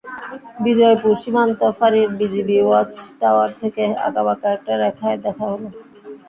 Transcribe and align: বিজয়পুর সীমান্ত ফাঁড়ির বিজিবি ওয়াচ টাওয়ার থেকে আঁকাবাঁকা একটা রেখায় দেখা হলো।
বিজয়পুর 0.63 1.13
সীমান্ত 1.21 1.59
ফাঁড়ির 1.77 2.09
বিজিবি 2.19 2.57
ওয়াচ 2.61 2.91
টাওয়ার 3.19 3.49
থেকে 3.61 3.83
আঁকাবাঁকা 4.07 4.47
একটা 4.53 4.73
রেখায় 4.77 5.17
দেখা 5.25 5.45
হলো। 5.51 5.67